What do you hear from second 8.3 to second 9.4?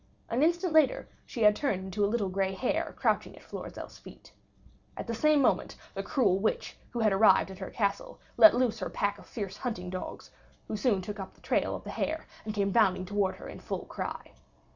let loose her pack of